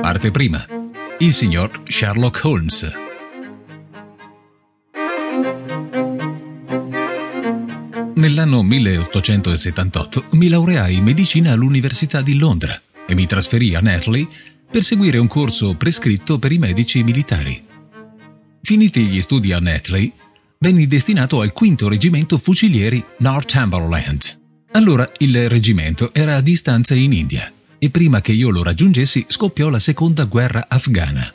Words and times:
Parte 0.00 0.30
prima. 0.30 0.64
Il 1.18 1.34
signor 1.34 1.82
Sherlock 1.86 2.44
Holmes. 2.44 2.92
Nell'anno 8.14 8.62
1878 8.62 10.24
mi 10.32 10.48
laureai 10.48 10.96
in 10.96 11.04
medicina 11.04 11.52
all'Università 11.52 12.22
di 12.22 12.36
Londra 12.36 12.80
e 13.06 13.14
mi 13.14 13.26
trasferì 13.26 13.74
a 13.74 13.80
Netley 13.80 14.26
per 14.70 14.82
seguire 14.82 15.18
un 15.18 15.26
corso 15.26 15.74
prescritto 15.74 16.38
per 16.38 16.52
i 16.52 16.58
medici 16.58 17.02
militari. 17.02 17.62
Finiti 18.62 19.06
gli 19.06 19.20
studi 19.20 19.52
a 19.52 19.58
Netley, 19.58 20.12
venni 20.58 20.86
destinato 20.86 21.42
al 21.42 21.52
quinto 21.52 21.88
reggimento 21.88 22.38
fucilieri 22.38 23.04
Northumberland. 23.18 24.40
Allora 24.72 25.10
il 25.18 25.48
reggimento 25.50 26.14
era 26.14 26.36
a 26.36 26.40
distanza 26.40 26.94
in 26.94 27.12
India 27.12 27.52
e 27.84 27.90
prima 27.90 28.20
che 28.20 28.30
io 28.30 28.50
lo 28.50 28.62
raggiungessi 28.62 29.24
scoppiò 29.26 29.68
la 29.68 29.80
seconda 29.80 30.26
guerra 30.26 30.66
afghana. 30.68 31.34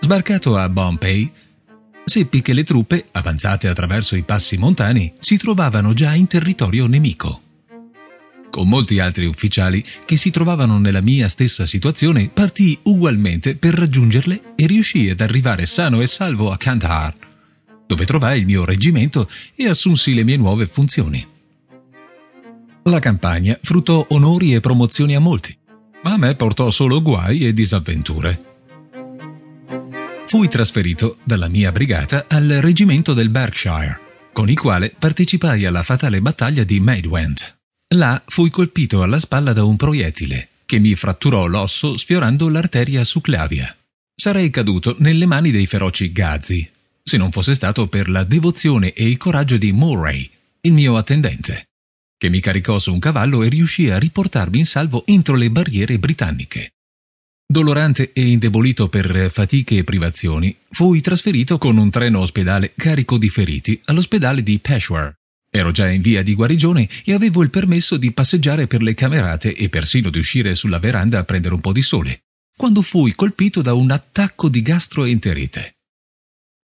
Sbarcato 0.00 0.56
a 0.56 0.68
Bombay, 0.68 1.30
seppi 2.04 2.42
che 2.42 2.52
le 2.52 2.64
truppe, 2.64 3.06
avanzate 3.12 3.68
attraverso 3.68 4.16
i 4.16 4.24
passi 4.24 4.56
montani, 4.56 5.12
si 5.20 5.36
trovavano 5.36 5.92
già 5.92 6.14
in 6.14 6.26
territorio 6.26 6.88
nemico. 6.88 7.42
Con 8.50 8.68
molti 8.68 8.98
altri 8.98 9.26
ufficiali 9.26 9.84
che 10.04 10.16
si 10.16 10.32
trovavano 10.32 10.80
nella 10.80 11.00
mia 11.00 11.28
stessa 11.28 11.64
situazione, 11.64 12.28
partii 12.28 12.80
ugualmente 12.82 13.54
per 13.54 13.74
raggiungerle 13.74 14.54
e 14.56 14.66
riuscii 14.66 15.10
ad 15.10 15.20
arrivare 15.20 15.64
sano 15.64 16.00
e 16.00 16.08
salvo 16.08 16.50
a 16.50 16.56
Kandahar, 16.56 17.14
dove 17.86 18.04
trovai 18.04 18.40
il 18.40 18.46
mio 18.46 18.64
reggimento 18.64 19.30
e 19.54 19.68
assunsi 19.68 20.12
le 20.12 20.24
mie 20.24 20.38
nuove 20.38 20.66
funzioni. 20.66 21.31
La 22.84 22.98
campagna 22.98 23.56
fruttò 23.62 24.04
onori 24.08 24.54
e 24.54 24.60
promozioni 24.60 25.14
a 25.14 25.20
molti, 25.20 25.56
ma 26.02 26.14
a 26.14 26.16
me 26.16 26.34
portò 26.34 26.68
solo 26.72 27.00
guai 27.00 27.46
e 27.46 27.52
disavventure. 27.52 28.44
Fui 30.26 30.48
trasferito 30.48 31.18
dalla 31.22 31.46
mia 31.46 31.70
brigata 31.70 32.24
al 32.28 32.48
reggimento 32.60 33.14
del 33.14 33.28
Berkshire, 33.28 34.00
con 34.32 34.48
il 34.48 34.58
quale 34.58 34.92
partecipai 34.98 35.64
alla 35.64 35.84
fatale 35.84 36.20
battaglia 36.20 36.64
di 36.64 36.80
Maidwent. 36.80 37.56
Là 37.94 38.20
fui 38.26 38.50
colpito 38.50 39.02
alla 39.02 39.20
spalla 39.20 39.52
da 39.52 39.62
un 39.62 39.76
proiettile 39.76 40.48
che 40.66 40.80
mi 40.80 40.96
fratturò 40.96 41.46
l'osso 41.46 41.96
sfiorando 41.96 42.48
l'arteria 42.48 43.04
succlavia. 43.04 43.76
Sarei 44.12 44.50
caduto 44.50 44.96
nelle 44.98 45.26
mani 45.26 45.52
dei 45.52 45.66
feroci 45.66 46.10
Gazzi, 46.10 46.68
se 47.04 47.16
non 47.16 47.30
fosse 47.30 47.54
stato 47.54 47.86
per 47.86 48.08
la 48.10 48.24
devozione 48.24 48.92
e 48.92 49.08
il 49.08 49.18
coraggio 49.18 49.56
di 49.56 49.70
Murray, 49.70 50.28
il 50.62 50.72
mio 50.72 50.96
attendente 50.96 51.66
che 52.22 52.28
mi 52.28 52.38
caricò 52.38 52.78
su 52.78 52.92
un 52.92 53.00
cavallo 53.00 53.42
e 53.42 53.48
riuscì 53.48 53.90
a 53.90 53.98
riportarmi 53.98 54.60
in 54.60 54.64
salvo 54.64 55.04
entro 55.06 55.34
le 55.34 55.50
barriere 55.50 55.98
britanniche. 55.98 56.74
Dolorante 57.44 58.12
e 58.12 58.28
indebolito 58.28 58.88
per 58.88 59.28
fatiche 59.32 59.78
e 59.78 59.82
privazioni, 59.82 60.56
fui 60.70 61.00
trasferito 61.00 61.58
con 61.58 61.78
un 61.78 61.90
treno 61.90 62.20
ospedale 62.20 62.74
carico 62.76 63.18
di 63.18 63.28
feriti 63.28 63.80
all'ospedale 63.86 64.44
di 64.44 64.56
Peshawar. 64.60 65.12
Ero 65.50 65.72
già 65.72 65.90
in 65.90 66.00
via 66.00 66.22
di 66.22 66.34
guarigione 66.34 66.88
e 67.04 67.12
avevo 67.12 67.42
il 67.42 67.50
permesso 67.50 67.96
di 67.96 68.12
passeggiare 68.12 68.68
per 68.68 68.82
le 68.82 68.94
camerate 68.94 69.52
e 69.56 69.68
persino 69.68 70.08
di 70.08 70.20
uscire 70.20 70.54
sulla 70.54 70.78
veranda 70.78 71.18
a 71.18 71.24
prendere 71.24 71.54
un 71.54 71.60
po' 71.60 71.72
di 71.72 71.82
sole, 71.82 72.20
quando 72.56 72.82
fui 72.82 73.16
colpito 73.16 73.62
da 73.62 73.74
un 73.74 73.90
attacco 73.90 74.48
di 74.48 74.62
gastroenterite. 74.62 75.78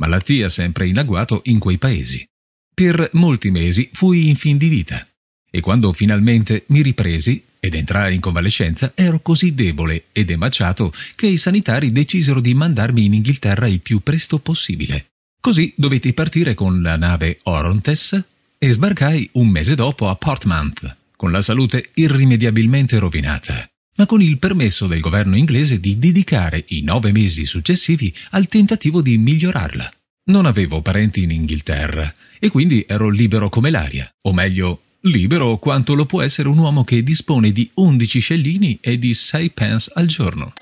Malattia 0.00 0.48
sempre 0.48 0.88
in 0.88 0.98
agguato 0.98 1.42
in 1.44 1.60
quei 1.60 1.78
paesi. 1.78 2.26
Per 2.74 3.10
molti 3.12 3.52
mesi 3.52 3.88
fui 3.92 4.28
in 4.28 4.34
fin 4.34 4.56
di 4.56 4.66
vita 4.66 5.06
e 5.54 5.60
quando 5.60 5.92
finalmente 5.92 6.64
mi 6.68 6.82
ripresi 6.82 7.40
ed 7.60 7.76
entrai 7.76 8.16
in 8.16 8.20
convalescenza 8.20 8.90
ero 8.96 9.20
così 9.20 9.54
debole 9.54 10.06
ed 10.10 10.30
emaciato 10.30 10.92
che 11.14 11.28
i 11.28 11.36
sanitari 11.36 11.92
decisero 11.92 12.40
di 12.40 12.54
mandarmi 12.54 13.04
in 13.04 13.14
Inghilterra 13.14 13.68
il 13.68 13.78
più 13.78 14.00
presto 14.00 14.40
possibile. 14.40 15.12
Così 15.40 15.72
dovetti 15.76 16.12
partire 16.12 16.54
con 16.54 16.82
la 16.82 16.96
nave 16.96 17.38
Orontes 17.44 18.20
e 18.58 18.72
sbarcai 18.72 19.28
un 19.34 19.46
mese 19.46 19.76
dopo 19.76 20.08
a 20.08 20.16
Portmouth, 20.16 20.96
con 21.14 21.30
la 21.30 21.40
salute 21.40 21.90
irrimediabilmente 21.94 22.98
rovinata, 22.98 23.64
ma 23.94 24.06
con 24.06 24.20
il 24.20 24.38
permesso 24.38 24.88
del 24.88 24.98
governo 24.98 25.36
inglese 25.36 25.78
di 25.78 26.00
dedicare 26.00 26.64
i 26.70 26.82
nove 26.82 27.12
mesi 27.12 27.46
successivi 27.46 28.12
al 28.30 28.48
tentativo 28.48 29.00
di 29.00 29.16
migliorarla. 29.18 29.92
Non 30.30 30.46
avevo 30.46 30.82
parenti 30.82 31.22
in 31.22 31.30
Inghilterra 31.30 32.12
e 32.40 32.48
quindi 32.48 32.84
ero 32.88 33.08
libero 33.08 33.48
come 33.48 33.70
l'aria, 33.70 34.10
o 34.22 34.32
meglio, 34.32 34.80
libero 35.04 35.58
quanto 35.58 35.94
lo 35.94 36.06
può 36.06 36.22
essere 36.22 36.48
un 36.48 36.58
uomo 36.58 36.84
che 36.84 37.02
dispone 37.02 37.52
di 37.52 37.70
11 37.74 38.20
scellini 38.20 38.78
e 38.80 38.98
di 38.98 39.12
6 39.12 39.50
pence 39.50 39.90
al 39.94 40.06
giorno. 40.06 40.52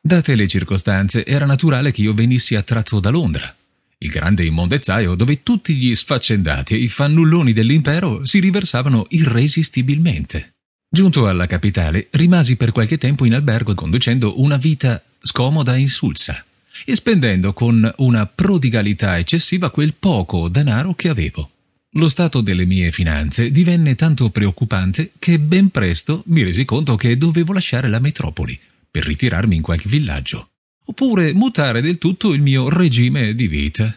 Date 0.00 0.34
le 0.34 0.48
circostanze, 0.48 1.24
era 1.24 1.46
naturale 1.46 1.92
che 1.92 2.02
io 2.02 2.14
venissi 2.14 2.56
attratto 2.56 2.98
da 2.98 3.10
Londra, 3.10 3.54
il 3.98 4.08
grande 4.08 4.44
immondezzaio 4.44 5.14
dove 5.14 5.44
tutti 5.44 5.74
gli 5.74 5.94
sfaccendati 5.94 6.74
e 6.74 6.78
i 6.78 6.88
fannulloni 6.88 7.52
dell'impero 7.52 8.24
si 8.26 8.40
riversavano 8.40 9.06
irresistibilmente. 9.10 10.54
Giunto 10.88 11.28
alla 11.28 11.46
capitale, 11.46 12.08
rimasi 12.10 12.56
per 12.56 12.72
qualche 12.72 12.98
tempo 12.98 13.24
in 13.24 13.34
albergo 13.34 13.74
conducendo 13.74 14.40
una 14.40 14.56
vita 14.56 15.00
scomoda 15.20 15.76
e 15.76 15.78
insulsa 15.78 16.44
e 16.84 16.94
spendendo 16.94 17.52
con 17.52 17.92
una 17.98 18.26
prodigalità 18.26 19.18
eccessiva 19.18 19.70
quel 19.70 19.94
poco 19.94 20.48
denaro 20.48 20.94
che 20.94 21.08
avevo. 21.08 21.50
Lo 21.96 22.08
stato 22.08 22.40
delle 22.40 22.64
mie 22.64 22.90
finanze 22.90 23.50
divenne 23.50 23.94
tanto 23.94 24.30
preoccupante 24.30 25.12
che 25.18 25.38
ben 25.38 25.68
presto 25.68 26.22
mi 26.26 26.42
resi 26.42 26.64
conto 26.64 26.96
che 26.96 27.18
dovevo 27.18 27.52
lasciare 27.52 27.88
la 27.88 27.98
metropoli 27.98 28.58
per 28.90 29.04
ritirarmi 29.04 29.56
in 29.56 29.62
qualche 29.62 29.90
villaggio, 29.90 30.48
oppure 30.86 31.34
mutare 31.34 31.82
del 31.82 31.98
tutto 31.98 32.32
il 32.32 32.40
mio 32.40 32.70
regime 32.70 33.34
di 33.34 33.46
vita. 33.46 33.94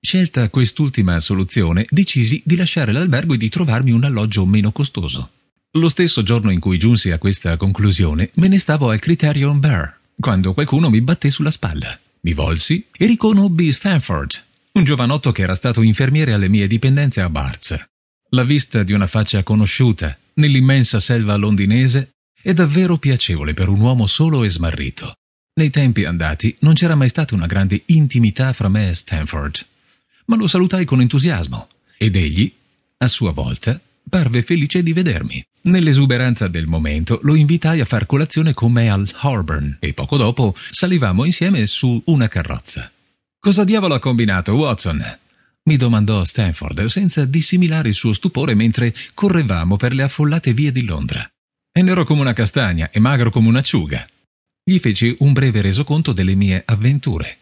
Scelta 0.00 0.48
quest'ultima 0.50 1.18
soluzione, 1.20 1.86
decisi 1.88 2.42
di 2.44 2.56
lasciare 2.56 2.92
l'albergo 2.92 3.34
e 3.34 3.38
di 3.38 3.48
trovarmi 3.48 3.92
un 3.92 4.04
alloggio 4.04 4.44
meno 4.44 4.70
costoso. 4.70 5.30
Lo 5.72 5.88
stesso 5.88 6.22
giorno 6.22 6.50
in 6.50 6.60
cui 6.60 6.78
giunsi 6.78 7.10
a 7.10 7.18
questa 7.18 7.56
conclusione, 7.56 8.30
me 8.34 8.48
ne 8.48 8.58
stavo 8.58 8.90
al 8.90 9.00
Criterion 9.00 9.58
Bar, 9.58 9.98
quando 10.18 10.52
qualcuno 10.52 10.88
mi 10.90 11.00
batté 11.00 11.30
sulla 11.30 11.50
spalla. 11.50 11.98
Mi 12.28 12.34
volsi 12.34 12.86
e 12.94 13.06
riconobbi 13.06 13.72
Stanford, 13.72 14.44
un 14.72 14.84
giovanotto 14.84 15.32
che 15.32 15.40
era 15.40 15.54
stato 15.54 15.80
infermiere 15.80 16.34
alle 16.34 16.50
mie 16.50 16.66
dipendenze 16.66 17.22
a 17.22 17.30
Barz. 17.30 17.74
La 18.32 18.44
vista 18.44 18.82
di 18.82 18.92
una 18.92 19.06
faccia 19.06 19.42
conosciuta 19.42 20.14
nell'immensa 20.34 21.00
selva 21.00 21.36
londinese 21.36 22.10
è 22.42 22.52
davvero 22.52 22.98
piacevole 22.98 23.54
per 23.54 23.70
un 23.70 23.80
uomo 23.80 24.06
solo 24.06 24.44
e 24.44 24.50
smarrito. 24.50 25.14
Nei 25.54 25.70
tempi 25.70 26.04
andati 26.04 26.54
non 26.60 26.74
c'era 26.74 26.94
mai 26.94 27.08
stata 27.08 27.34
una 27.34 27.46
grande 27.46 27.84
intimità 27.86 28.52
fra 28.52 28.68
me 28.68 28.90
e 28.90 28.94
Stanford, 28.94 29.66
ma 30.26 30.36
lo 30.36 30.46
salutai 30.46 30.84
con 30.84 31.00
entusiasmo 31.00 31.68
ed 31.96 32.14
egli, 32.14 32.52
a 32.98 33.08
sua 33.08 33.32
volta, 33.32 33.80
parve 34.06 34.42
felice 34.42 34.82
di 34.82 34.92
vedermi. 34.92 35.42
Nell'esuberanza 35.68 36.48
del 36.48 36.66
momento 36.66 37.20
lo 37.24 37.34
invitai 37.34 37.80
a 37.80 37.84
far 37.84 38.06
colazione 38.06 38.54
con 38.54 38.72
me 38.72 38.88
al 38.88 39.06
Holborn 39.20 39.76
e 39.80 39.92
poco 39.92 40.16
dopo 40.16 40.54
salivamo 40.70 41.24
insieme 41.26 41.66
su 41.66 42.02
una 42.06 42.26
carrozza. 42.26 42.90
Cosa 43.38 43.64
diavolo 43.64 43.92
ha 43.92 43.98
combinato 43.98 44.54
Watson? 44.54 45.04
mi 45.64 45.76
domandò 45.76 46.24
Stanford 46.24 46.86
senza 46.86 47.26
dissimilare 47.26 47.90
il 47.90 47.94
suo 47.94 48.14
stupore 48.14 48.54
mentre 48.54 48.94
correvamo 49.12 49.76
per 49.76 49.92
le 49.92 50.04
affollate 50.04 50.54
vie 50.54 50.72
di 50.72 50.86
Londra. 50.86 51.30
È 51.70 51.82
nero 51.82 52.04
come 52.04 52.22
una 52.22 52.32
castagna 52.32 52.88
e 52.90 52.98
magro 52.98 53.28
come 53.28 53.48
un'acciuga. 53.48 54.08
Gli 54.64 54.78
feci 54.78 55.14
un 55.18 55.34
breve 55.34 55.60
resoconto 55.60 56.14
delle 56.14 56.34
mie 56.34 56.62
avventure 56.64 57.36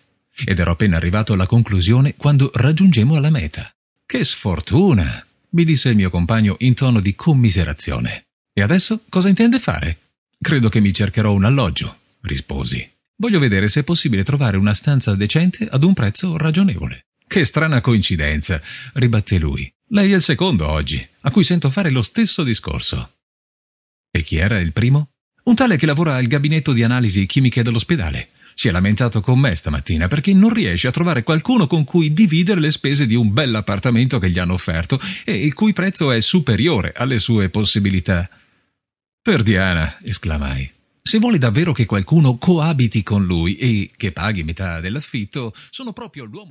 ed 0.45 0.59
ero 0.59 0.73
appena 0.73 0.97
arrivato 0.97 1.33
alla 1.33 1.47
conclusione 1.47 2.17
quando 2.17 2.51
raggiungemmo 2.53 3.21
la 3.21 3.31
meta. 3.31 3.73
Che 4.05 4.25
sfortuna! 4.25 5.25
Mi 5.51 5.65
disse 5.65 5.89
il 5.89 5.97
mio 5.97 6.11
compagno 6.11 6.57
in 6.61 6.75
tono 6.75 7.01
di 7.01 7.15
commiserazione. 7.15 8.27
E 8.53 8.63
adesso 8.63 9.05
cosa 9.09 9.29
intende 9.29 9.59
fare? 9.59 9.99
Credo 10.41 10.69
che 10.69 10.81
mi 10.81 10.93
cercherò 10.93 11.33
un 11.33 11.45
alloggio, 11.45 11.99
risposi. 12.23 12.89
Voglio 13.17 13.39
vedere 13.39 13.69
se 13.69 13.81
è 13.81 13.85
possibile 13.85 14.25
trovare 14.25 14.57
una 14.57 14.75
stanza 14.75 15.15
decente 15.15 15.67
ad 15.71 15.83
un 15.83 15.95
prezzo 15.95 16.37
ragionevole. 16.37 17.07
Che 17.27 17.45
strana 17.45 17.81
coincidenza, 17.81 18.61
ribatté 18.95 19.39
lui. 19.39 19.71
Lei 19.89 20.13
è 20.13 20.17
il 20.17 20.23
secondo 20.23 20.69
oggi, 20.69 21.07
a 21.21 21.31
cui 21.31 21.45
sento 21.45 21.71
fare 21.71 21.91
lo 21.91 22.03
stesso 22.03 22.45
discorso. 22.45 23.19
E 24.11 24.23
chi 24.23 24.37
era 24.37 24.59
il 24.59 24.73
primo? 24.73 25.11
Un 25.45 25.55
tale 25.55 25.77
che 25.77 25.87
lavora 25.87 26.17
al 26.17 26.27
gabinetto 26.27 26.73
di 26.73 26.83
analisi 26.83 27.25
chimiche 27.27 27.63
dell'ospedale. 27.63 28.31
Si 28.59 28.69
è 28.69 28.71
lamentato 28.71 29.21
con 29.21 29.39
me 29.39 29.55
stamattina 29.55 30.09
perché 30.09 30.33
non 30.33 30.51
riesce 30.51 30.89
a 30.89 30.91
trovare 30.91 31.23
qualcuno 31.23 31.67
con 31.67 31.85
cui 31.85 32.15
dividere 32.15 32.59
le 32.59 32.71
spese 32.71 33.07
di 33.07 33.15
un 33.15 33.31
bell'appartamento 33.35 34.19
che 34.19 34.31
gli 34.31 34.39
hanno 34.39 34.55
offerto 34.55 34.99
e 35.27 35.35
il 35.45 35.53
cui 35.53 35.75
prezzo 35.75 36.11
è 36.11 36.23
superiore 36.23 36.95
alle 36.97 37.19
sue 37.19 37.51
possibilità. 37.51 38.27
Per 39.21 39.43
Diana, 39.43 39.99
esclamai. 40.03 40.73
Se 41.03 41.19
vuole 41.19 41.37
davvero 41.37 41.73
che 41.73 41.85
qualcuno 41.85 42.39
coabiti 42.39 43.03
con 43.03 43.27
lui 43.27 43.57
e 43.57 43.91
che 43.95 44.11
paghi 44.11 44.43
metà 44.43 44.81
dell'affitto, 44.81 45.55
sono 45.69 45.93
proprio 45.93 46.25
l'uomo 46.25 46.45